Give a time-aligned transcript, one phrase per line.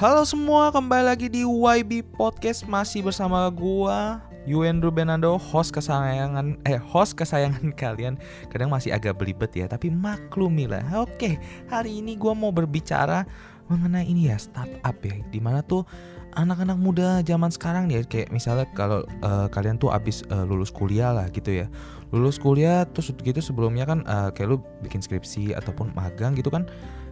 [0.00, 6.80] Halo semua, kembali lagi di YB Podcast masih bersama gua Yuen Rubenando, host kesayangan eh
[6.80, 8.16] host kesayangan kalian.
[8.48, 11.04] Kadang masih agak belibet ya, tapi maklumilah.
[11.04, 11.36] Oke,
[11.68, 13.28] hari ini gua mau berbicara
[13.68, 15.84] mengenai ini ya startup ya, di mana tuh
[16.32, 21.12] anak-anak muda zaman sekarang nih kayak misalnya kalau uh, kalian tuh abis uh, lulus kuliah
[21.12, 21.66] lah gitu ya
[22.08, 26.70] lulus kuliah terus gitu sebelumnya kan uh, kayak lu bikin skripsi ataupun magang gitu kan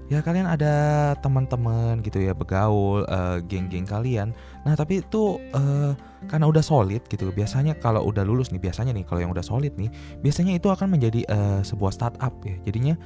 [0.08, 4.32] ya kalian ada teman-teman gitu ya begaul uh, geng-geng kalian.
[4.64, 5.92] Nah tapi itu uh,
[6.32, 9.76] karena udah solid gitu biasanya kalau udah lulus nih biasanya nih kalau yang udah solid
[9.76, 9.92] nih
[10.24, 12.56] biasanya itu akan menjadi uh, sebuah startup ya.
[12.64, 12.96] Jadinya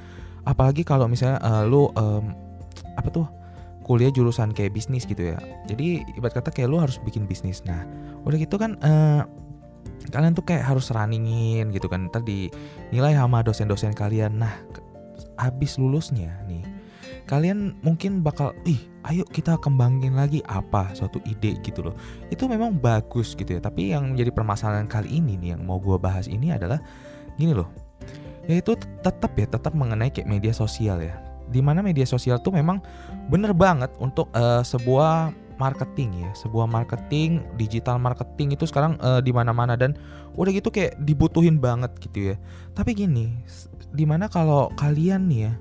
[0.47, 2.39] apalagi kalau misalnya uh, lu um,
[2.95, 3.27] apa tuh
[3.83, 5.39] kuliah jurusan kayak bisnis gitu ya.
[5.67, 7.67] Jadi ibarat kata kayak lu harus bikin bisnis.
[7.67, 7.83] Nah
[8.23, 9.27] udah gitu kan uh,
[10.15, 12.07] kalian tuh kayak harus runningin gitu kan.
[12.15, 12.47] Tadi
[12.95, 14.39] nilai sama dosen-dosen kalian.
[14.39, 14.55] Nah
[15.35, 16.63] habis lulusnya nih
[17.27, 18.79] kalian mungkin bakal ih
[19.11, 21.95] ayo kita kembangin lagi apa suatu ide gitu loh.
[22.31, 23.61] Itu memang bagus gitu ya.
[23.63, 26.79] Tapi yang menjadi permasalahan kali ini nih yang mau gue bahas ini adalah
[27.35, 27.71] gini loh.
[28.47, 31.19] Yaitu tetap ya tetap mengenai kayak media sosial ya.
[31.51, 32.83] Di mana media sosial tuh memang
[33.31, 36.31] bener banget untuk uh, sebuah marketing ya.
[36.39, 39.95] Sebuah marketing digital marketing itu sekarang uh, di mana-mana dan
[40.35, 42.37] udah gitu kayak dibutuhin banget gitu ya.
[42.75, 43.31] Tapi gini
[43.93, 45.53] di mana kalau kalian nih ya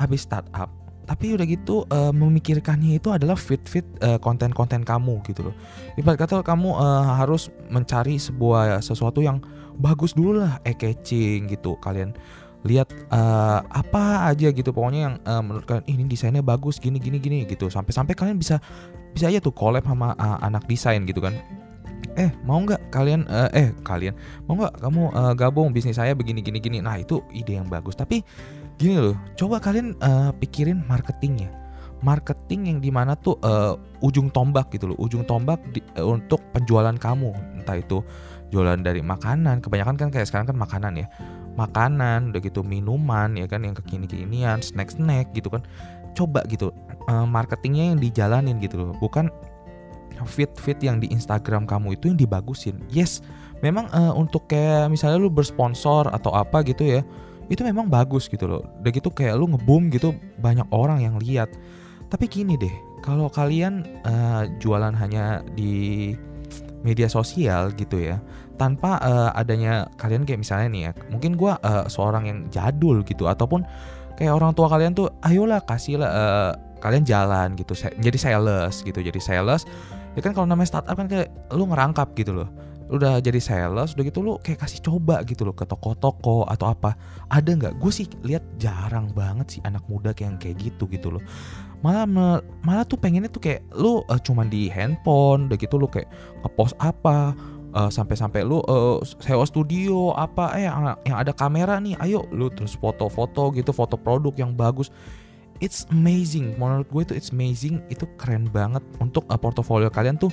[0.00, 5.54] habis startup tapi udah gitu uh, memikirkannya itu adalah fit-fit uh, konten-konten kamu gitu loh.
[6.00, 9.44] Ibarat kata kamu uh, harus mencari sebuah sesuatu yang
[9.76, 11.76] bagus dulu lah, eh catching gitu.
[11.78, 12.16] Kalian
[12.64, 17.20] lihat uh, apa aja gitu pokoknya yang uh, menurut kalian ini desainnya bagus gini gini
[17.20, 17.68] gini gitu.
[17.68, 18.56] Sampai-sampai kalian bisa
[19.12, 21.36] bisa aja tuh collab sama uh, anak desain gitu kan.
[22.16, 24.16] Eh mau nggak kalian uh, eh kalian
[24.48, 26.78] mau nggak kamu uh, gabung bisnis saya begini gini gini.
[26.80, 28.24] Nah itu ide yang bagus tapi
[28.76, 31.50] gini loh coba kalian uh, pikirin marketingnya.
[32.04, 36.42] Marketing yang di mana tuh uh, ujung tombak gitu loh ujung tombak di, uh, untuk
[36.52, 37.32] penjualan kamu.
[37.62, 38.04] Entah itu
[38.52, 41.06] jualan dari makanan kebanyakan kan kayak sekarang kan makanan ya.
[41.54, 45.64] Makanan udah gitu minuman ya kan yang kekini kekinian snack snack gitu kan.
[46.12, 46.70] Coba gitu
[47.08, 48.92] uh, marketingnya yang dijalanin gitu loh.
[49.00, 49.32] Bukan
[50.28, 52.78] fit fit yang di Instagram kamu itu yang dibagusin.
[52.92, 53.24] Yes
[53.64, 57.00] memang uh, untuk kayak misalnya lu bersponsor atau apa gitu ya
[57.48, 58.62] itu memang bagus gitu loh.
[58.80, 61.52] Udah gitu kayak lu ngeboom gitu banyak orang yang lihat.
[62.08, 62.72] Tapi gini deh
[63.04, 66.14] kalau kalian uh, jualan hanya di
[66.80, 68.20] media sosial gitu ya
[68.56, 73.28] tanpa uh, adanya kalian kayak misalnya nih ya mungkin gue uh, seorang yang jadul gitu
[73.28, 73.64] ataupun
[74.16, 77.72] kayak orang tua kalian tuh ayolah kasihlah uh, kalian jalan gitu.
[77.76, 79.64] Jadi sales gitu jadi sales.
[80.14, 82.48] Ya kan kalau namanya startup kan kayak lu ngerangkap gitu loh
[82.84, 86.92] udah jadi sales udah gitu lu kayak kasih coba gitu loh ke toko-toko atau apa.
[87.32, 87.74] Ada nggak?
[87.80, 91.22] Gue sih lihat jarang banget sih anak muda kayak yang kayak gitu gitu loh.
[91.80, 92.04] Malah
[92.60, 96.08] malah tuh pengennya tuh kayak lu uh, cuman di handphone udah gitu lu kayak
[96.44, 97.32] ngepost apa
[97.72, 102.52] uh, sampai-sampai lu uh, sewa studio apa eh yang, yang ada kamera nih ayo lu
[102.52, 104.92] terus foto-foto gitu foto produk yang bagus.
[105.62, 110.28] It's amazing menurut gue itu it's amazing itu keren banget untuk uh, portofolio kalian tuh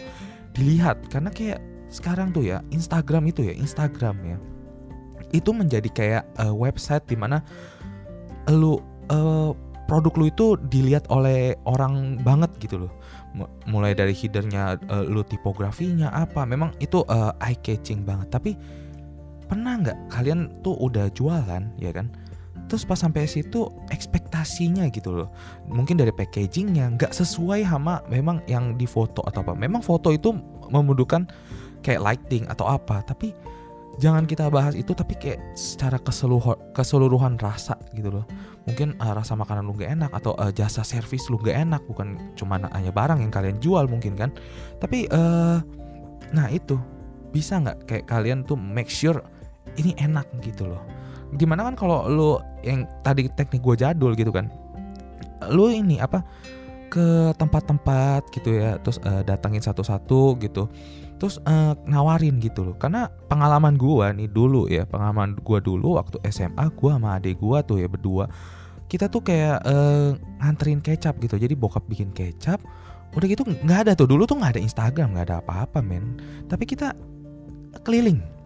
[0.52, 1.08] dilihat.
[1.08, 4.38] Karena kayak sekarang tuh ya Instagram itu ya Instagram ya.
[5.35, 7.44] Itu menjadi kayak uh, website di mana
[8.47, 8.79] lu
[9.12, 9.52] uh,
[9.91, 12.91] produk lu itu dilihat oleh orang banget gitu loh.
[13.68, 18.31] Mulai dari headernya uh, lu tipografinya apa memang itu uh, eye catching banget.
[18.31, 18.56] Tapi
[19.52, 22.08] pernah nggak kalian tuh udah jualan ya kan?
[22.72, 25.28] Terus pas sampai situ ekspektasinya gitu loh.
[25.68, 29.52] Mungkin dari packagingnya nggak sesuai sama memang yang di foto atau apa.
[29.59, 30.31] Memang foto itu
[30.72, 31.28] membutuhkan
[31.81, 33.34] kayak lighting atau apa tapi
[34.00, 38.25] jangan kita bahas itu tapi kayak secara keseluruhan keseluruhan rasa gitu loh.
[38.69, 42.18] Mungkin uh, rasa makanan lu gak enak atau uh, jasa servis lu gak enak bukan
[42.38, 44.30] cuma hanya barang yang kalian jual mungkin kan.
[44.80, 45.59] Tapi uh,
[46.31, 46.80] nah itu
[47.36, 49.20] bisa nggak kayak kalian tuh make sure
[49.75, 50.80] ini enak gitu loh.
[51.31, 52.30] Di mana kan kalau lu
[52.64, 54.52] yang tadi teknik gue jadul gitu kan
[55.50, 56.22] lu ini apa
[56.91, 60.67] ke tempat-tempat gitu ya terus uh, datangin satu-satu gitu
[61.22, 62.73] terus uh, nawarin gitu loh.
[62.82, 67.62] Karena pengalaman gua nih dulu ya pengalaman gua dulu waktu SMA gua sama adik gua
[67.62, 68.26] tuh ya berdua
[68.90, 71.38] kita tuh kayak uh, nganterin kecap gitu.
[71.38, 72.58] Jadi bokap bikin kecap
[73.14, 74.09] udah gitu nggak ada tuh.
[74.09, 76.18] Dulu tuh nggak ada Instagram nggak ada apa-apa men.
[76.50, 76.97] Tapi kita
[77.85, 78.41] keliling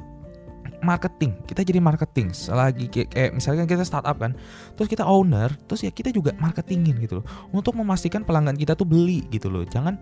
[0.85, 1.33] marketing.
[1.49, 4.37] Kita jadi marketing selagi kayak, kayak misalnya kita startup kan
[4.77, 7.25] terus kita owner terus ya kita juga marketingin gitu loh.
[7.49, 9.65] Untuk memastikan pelanggan kita tuh beli gitu loh.
[9.65, 9.97] Jangan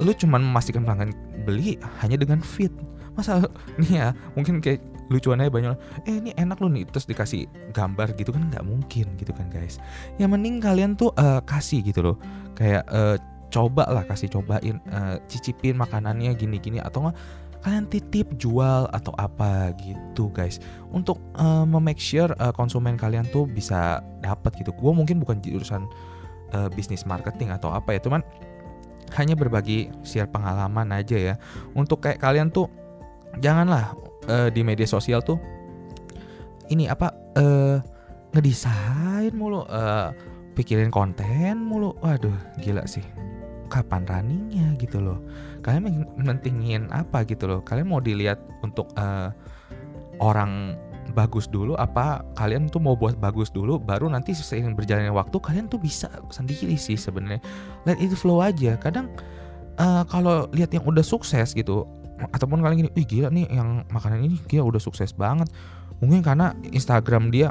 [0.00, 1.12] lu cuman memastikan pelanggan
[1.44, 2.72] beli hanya dengan fit
[3.12, 3.44] masa
[3.80, 4.80] nih ya mungkin kayak
[5.12, 5.76] lucuannya banyak.
[6.08, 7.44] Eh ini enak lu nih terus dikasih
[7.76, 9.76] gambar gitu kan nggak mungkin gitu kan guys.
[10.16, 12.16] Yang mending kalian tuh uh, kasih gitu loh.
[12.56, 13.20] Kayak uh,
[13.52, 17.16] coba lah kasih cobain uh, cicipin makanannya gini-gini atau enggak
[17.62, 20.58] kalian titip jual atau apa gitu guys.
[20.90, 24.74] Untuk uh, memake sure uh, konsumen kalian tuh bisa dapat gitu.
[24.74, 25.86] Gue mungkin bukan jurusan
[26.52, 28.20] uh, bisnis marketing atau apa ya cuman
[29.14, 31.34] hanya berbagi share pengalaman aja ya.
[31.78, 32.66] Untuk kayak kalian tuh
[33.38, 33.94] janganlah
[34.26, 35.38] uh, di media sosial tuh
[36.68, 37.78] ini apa uh,
[38.34, 40.10] ngedesain mulu uh,
[40.58, 41.94] pikirin konten mulu.
[42.02, 43.31] Waduh gila sih
[43.72, 45.16] kapan runningnya gitu loh
[45.64, 49.32] kalian mentingin apa gitu loh kalian mau dilihat untuk uh,
[50.20, 50.76] orang
[51.16, 55.66] bagus dulu apa kalian tuh mau buat bagus dulu baru nanti seiring berjalannya waktu kalian
[55.72, 57.40] tuh bisa sendiri sih sebenarnya
[57.88, 59.08] let it flow aja kadang
[59.80, 61.88] uh, kalau lihat yang udah sukses gitu
[62.30, 65.50] ataupun kalian gini, wih gila nih yang makanan ini gila udah sukses banget.
[65.98, 67.50] Mungkin karena Instagram dia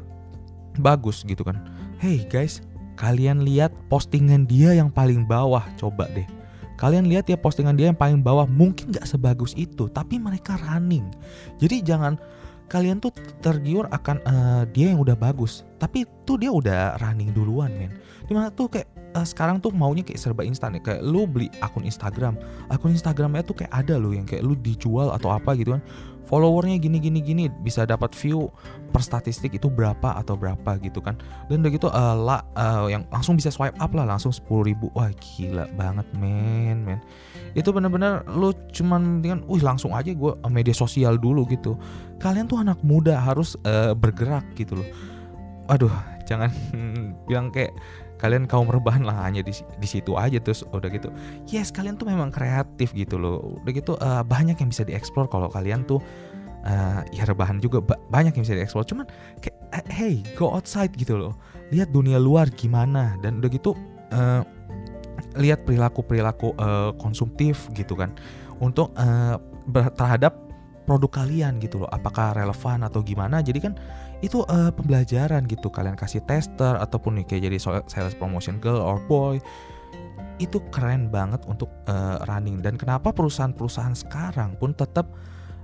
[0.80, 1.60] bagus gitu kan.
[2.00, 2.64] Hey guys,
[3.02, 6.30] Kalian lihat postingan dia yang paling bawah, coba deh.
[6.78, 11.10] Kalian lihat ya postingan dia yang paling bawah mungkin gak sebagus itu, tapi mereka running.
[11.58, 12.22] Jadi jangan
[12.70, 13.10] kalian tuh
[13.42, 17.90] tergiur akan uh, dia yang udah bagus, tapi tuh dia udah running duluan, men.
[18.30, 21.48] Di mana tuh kayak uh, sekarang tuh maunya kayak serba instan ya, kayak lu beli
[21.60, 22.40] akun Instagram,
[22.72, 25.84] akun Instagramnya tuh kayak ada loh yang kayak lu dijual atau apa gitu kan.
[26.32, 27.44] Followernya gini gini gini.
[27.52, 28.48] Bisa dapat view
[28.96, 31.20] per statistik itu berapa atau berapa gitu kan.
[31.52, 34.08] Dan udah gitu uh, la, uh, yang langsung bisa swipe up lah.
[34.08, 34.88] Langsung sepuluh ribu.
[34.96, 37.04] Wah gila banget men men.
[37.52, 41.76] Itu bener-bener lu cuman dengan wih langsung aja gue uh, media sosial dulu gitu.
[42.24, 44.88] Kalian tuh anak muda harus uh, bergerak gitu loh.
[45.68, 45.92] Aduh
[46.24, 46.48] jangan
[47.28, 47.76] bilang kayak
[48.22, 51.10] kalian kaum rebahan lah hanya di, di situ aja terus udah gitu
[51.50, 53.58] yes kalian tuh memang kreatif gitu loh.
[53.66, 55.26] Udah gitu uh, banyak yang bisa dieksplor.
[55.26, 55.98] Kalau kalian tuh
[56.64, 58.86] uh, ya rebahan juga ba banyak yang bisa dieksplor.
[58.86, 59.10] Cuman
[59.42, 61.34] kayak eh, hey go outside gitu loh.
[61.74, 63.18] Lihat dunia luar gimana.
[63.26, 63.74] Dan udah gitu
[64.14, 64.46] uh,
[65.42, 68.14] lihat perilaku perilaku uh, konsumtif gitu kan.
[68.62, 69.42] Untuk uh,
[69.98, 70.51] terhadap
[70.92, 71.88] produk kalian gitu loh.
[71.88, 73.40] Apakah relevan atau gimana?
[73.40, 73.80] Jadi kan
[74.20, 75.72] itu uh, pembelajaran gitu.
[75.72, 77.58] Kalian kasih tester ataupun nih kayak jadi
[77.88, 79.40] sales promotion girl or boy.
[80.36, 82.60] Itu keren banget untuk uh, running.
[82.60, 85.08] Dan kenapa perusahaan-perusahaan sekarang pun tetap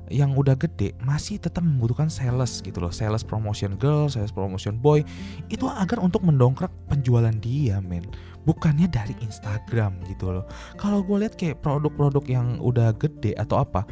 [0.08, 2.96] yang udah gede masih tetap membutuhkan sales gitu loh.
[2.96, 5.04] Sales promotion girl sales promotion boy.
[5.52, 8.08] Itu agar untuk mendongkrak penjualan dia men.
[8.48, 10.48] Bukannya dari Instagram gitu loh.
[10.80, 13.84] Kalau gue lihat kayak produk-produk yang udah gede atau apa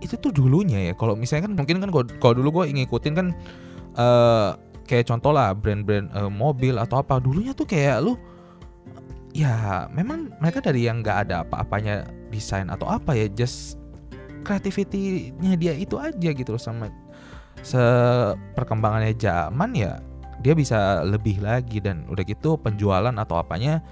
[0.00, 0.92] itu tuh dulunya ya.
[0.96, 3.26] Kalau misalnya kan mungkin kan kalau dulu gue ngikutin kan
[3.96, 4.56] uh,
[4.88, 7.20] kayak contoh lah brand-brand uh, mobil atau apa.
[7.20, 8.16] Dulunya tuh kayak lu
[9.30, 13.78] ya memang mereka dari yang nggak ada apa-apanya desain atau apa ya just
[14.42, 16.62] creativity-nya dia itu aja gitu loh.
[16.62, 16.90] Sama
[17.60, 20.00] seperkembangannya zaman ya
[20.40, 23.84] dia bisa lebih lagi dan udah gitu penjualan atau apanya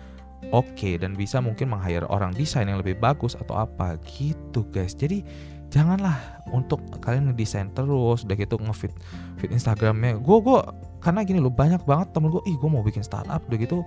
[0.51, 0.73] oke.
[0.75, 4.97] Okay, dan bisa mungkin meng-hire orang desain yang lebih bagus atau apa gitu guys.
[4.97, 5.23] Jadi
[5.69, 6.17] janganlah
[6.49, 8.93] untuk kalian ngedesain terus udah gitu ngefit
[9.37, 10.17] fit Instagramnya.
[10.21, 10.59] Gue gue
[11.05, 13.85] karena gini loh banyak banget temen gue ih gue mau bikin startup udah gitu.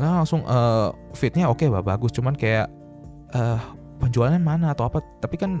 [0.00, 2.10] Nah langsung uh, fitnya oke okay, bagus.
[2.16, 2.72] Cuman kayak
[3.36, 3.60] uh,
[4.00, 5.60] penjualannya mana atau apa tapi kan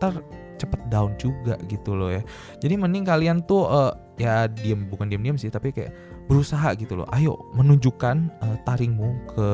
[0.00, 0.12] ter
[0.60, 2.20] cepet down juga gitu loh ya.
[2.60, 5.96] Jadi mending kalian tuh uh, ya diem bukan diem diem sih tapi kayak
[6.28, 7.08] berusaha gitu loh.
[7.16, 9.48] Ayo menunjukkan uh, taringmu ke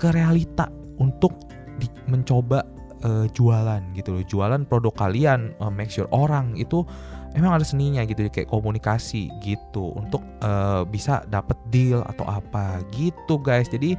[0.00, 1.36] ke realita untuk
[1.76, 2.64] di, mencoba
[3.04, 4.24] uh, jualan gitu loh.
[4.24, 6.84] Jualan produk kalian uh, make sure orang itu
[7.38, 13.38] emang ada seninya gitu kayak komunikasi gitu untuk uh, bisa dapet deal atau apa gitu
[13.38, 13.70] guys.
[13.70, 13.94] Jadi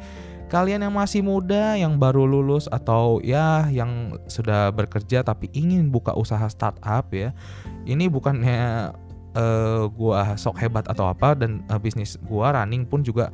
[0.52, 6.12] kalian yang masih muda yang baru lulus atau ya yang sudah bekerja tapi ingin buka
[6.12, 7.32] usaha startup ya
[7.88, 8.92] ini bukannya
[9.32, 13.32] uh, gua sok hebat atau apa dan uh, bisnis gua running pun juga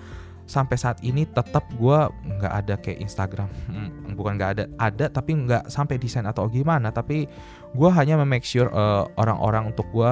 [0.48, 2.00] sampai saat ini tetap gue
[2.40, 3.52] nggak ada kayak Instagram.
[3.68, 7.28] Hmm, bukan nggak ada ada tapi nggak sampai desain atau gimana tapi
[7.76, 10.12] gue hanya memake sure uh, orang-orang untuk gue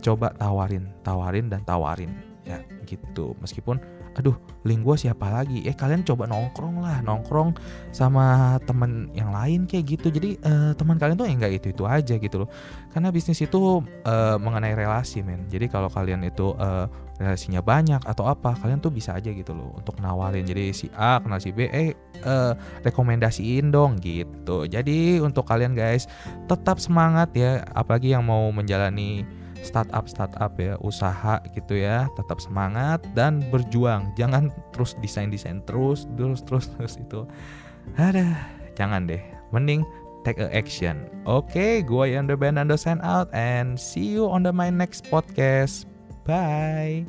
[0.00, 2.10] coba tawarin tawarin dan tawarin.
[2.48, 3.36] Ya gitu.
[3.44, 3.78] Meskipun
[4.14, 5.62] aduh link gue siapa lagi?
[5.66, 7.54] Eh kalian coba nongkrong lah nongkrong
[7.92, 10.08] sama temen yang lain kayak gitu.
[10.08, 12.48] Jadi uh, teman kalian tuh enggak itu itu aja gitu loh.
[12.90, 15.46] Karena bisnis itu uh, mengenai relasi men.
[15.50, 19.70] Jadi kalau kalian itu uh, relasinya banyak atau apa kalian tuh bisa aja gitu loh
[19.78, 21.94] untuk nawarin jadi si A kenal si B eh
[22.26, 22.52] uh,
[22.82, 24.66] rekomendasiin dong gitu.
[24.66, 26.10] Jadi untuk kalian guys
[26.50, 29.22] tetap semangat ya apalagi yang mau menjalani
[29.64, 34.12] startup startup ya usaha gitu ya tetap semangat dan berjuang.
[34.14, 37.24] Jangan terus desain desain terus terus terus terus itu.
[37.96, 38.36] Ada
[38.76, 39.20] jangan deh.
[39.50, 39.82] Mending
[40.22, 41.08] take a action.
[41.24, 44.68] Oke okay, gue yang the band and sign out and see you on the my
[44.68, 45.88] next podcast.
[46.28, 47.08] Bye